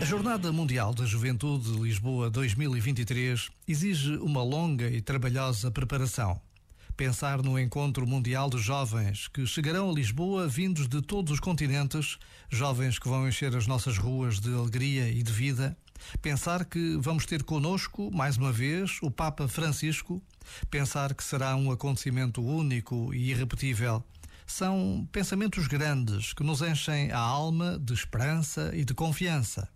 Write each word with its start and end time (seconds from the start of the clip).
A 0.00 0.04
Jornada 0.04 0.52
Mundial 0.52 0.94
da 0.94 1.04
Juventude 1.04 1.72
de 1.72 1.82
Lisboa 1.82 2.30
2023 2.30 3.50
exige 3.66 4.16
uma 4.18 4.44
longa 4.44 4.88
e 4.88 5.02
trabalhosa 5.02 5.72
preparação. 5.72 6.40
Pensar 6.96 7.42
no 7.42 7.58
encontro 7.58 8.06
mundial 8.06 8.48
de 8.48 8.58
jovens 8.58 9.26
que 9.26 9.44
chegarão 9.44 9.90
a 9.90 9.92
Lisboa 9.92 10.46
vindos 10.46 10.86
de 10.86 11.02
todos 11.02 11.32
os 11.32 11.40
continentes, 11.40 12.16
jovens 12.48 12.96
que 12.96 13.08
vão 13.08 13.26
encher 13.26 13.56
as 13.56 13.66
nossas 13.66 13.98
ruas 13.98 14.38
de 14.38 14.54
alegria 14.54 15.08
e 15.08 15.20
de 15.20 15.32
vida. 15.32 15.76
Pensar 16.22 16.64
que 16.64 16.96
vamos 17.00 17.26
ter 17.26 17.42
conosco, 17.42 18.08
mais 18.14 18.36
uma 18.36 18.52
vez, 18.52 18.98
o 19.02 19.10
Papa 19.10 19.48
Francisco. 19.48 20.22
Pensar 20.70 21.12
que 21.12 21.24
será 21.24 21.56
um 21.56 21.72
acontecimento 21.72 22.40
único 22.40 23.12
e 23.12 23.30
irrepetível. 23.30 24.04
São 24.46 25.08
pensamentos 25.10 25.66
grandes 25.66 26.32
que 26.32 26.44
nos 26.44 26.62
enchem 26.62 27.10
a 27.10 27.18
alma 27.18 27.76
de 27.80 27.92
esperança 27.92 28.70
e 28.74 28.84
de 28.84 28.94
confiança. 28.94 29.68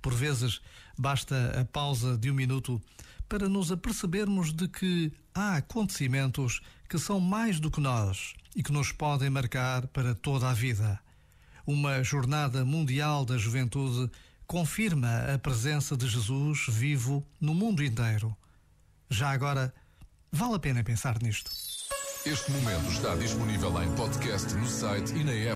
Por 0.00 0.14
vezes, 0.14 0.60
basta 0.98 1.60
a 1.60 1.64
pausa 1.64 2.16
de 2.16 2.30
um 2.30 2.34
minuto 2.34 2.80
para 3.28 3.48
nos 3.48 3.70
apercebermos 3.70 4.52
de 4.52 4.66
que 4.66 5.12
há 5.34 5.56
acontecimentos 5.56 6.60
que 6.88 6.98
são 6.98 7.20
mais 7.20 7.60
do 7.60 7.70
que 7.70 7.80
nós 7.80 8.34
e 8.54 8.62
que 8.62 8.72
nos 8.72 8.90
podem 8.90 9.30
marcar 9.30 9.86
para 9.88 10.14
toda 10.14 10.50
a 10.50 10.52
vida. 10.52 10.98
Uma 11.66 12.02
Jornada 12.02 12.64
Mundial 12.64 13.24
da 13.24 13.38
Juventude 13.38 14.10
confirma 14.46 15.32
a 15.32 15.38
presença 15.38 15.96
de 15.96 16.08
Jesus 16.08 16.66
vivo 16.68 17.24
no 17.40 17.54
mundo 17.54 17.84
inteiro. 17.84 18.36
Já 19.08 19.30
agora, 19.30 19.72
vale 20.32 20.54
a 20.54 20.58
pena 20.58 20.82
pensar 20.82 21.22
nisto. 21.22 21.52
Este 22.26 22.50
momento 22.50 22.90
está 22.90 23.14
disponível 23.14 23.82
em 23.82 23.94
podcast 23.94 24.52
no 24.54 24.66
site 24.66 25.14
e 25.14 25.24
na 25.24 25.32
app. 25.32 25.48